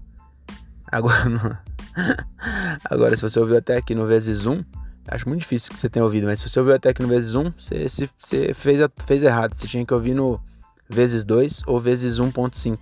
Agora, 0.90 1.28
no... 1.28 1.38
Agora, 2.90 3.16
se 3.16 3.22
você 3.22 3.40
ouviu 3.40 3.58
até 3.58 3.76
aqui 3.76 3.94
no 3.94 4.06
vezes 4.06 4.46
1, 4.46 4.52
um, 4.52 4.64
acho 5.08 5.28
muito 5.28 5.40
difícil 5.42 5.72
que 5.72 5.78
você 5.78 5.88
tenha 5.88 6.04
ouvido, 6.04 6.26
mas 6.26 6.40
se 6.40 6.48
você 6.48 6.58
ouviu 6.58 6.74
até 6.74 6.90
aqui 6.90 7.02
no 7.02 7.08
vezes 7.08 7.34
1, 7.34 7.40
um, 7.40 7.50
você, 7.50 7.88
você 7.88 8.54
fez, 8.54 8.80
fez 9.04 9.22
errado. 9.22 9.54
Você 9.54 9.66
tinha 9.66 9.84
que 9.84 9.94
ouvir 9.94 10.14
no 10.14 10.40
vezes 10.88 11.24
2 11.24 11.62
ou 11.66 11.80
vezes 11.80 12.18
1.5. 12.18 12.78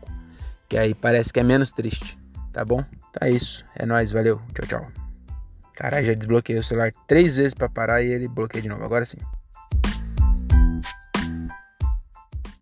Que 0.68 0.76
aí 0.76 0.94
parece 0.94 1.32
que 1.32 1.40
é 1.40 1.42
menos 1.42 1.72
triste. 1.72 2.18
Tá 2.52 2.64
bom? 2.64 2.84
Tá 3.12 3.28
isso. 3.28 3.64
É 3.74 3.86
nóis, 3.86 4.12
valeu. 4.12 4.40
Tchau, 4.54 4.66
tchau. 4.66 4.92
Caralho, 5.74 6.06
já 6.06 6.14
desbloqueei 6.14 6.58
o 6.58 6.62
celular 6.62 6.92
três 7.06 7.36
vezes 7.36 7.54
para 7.54 7.68
parar 7.68 8.02
e 8.02 8.08
ele 8.08 8.28
bloqueia 8.28 8.62
de 8.62 8.68
novo. 8.68 8.84
Agora 8.84 9.04
sim. 9.04 9.18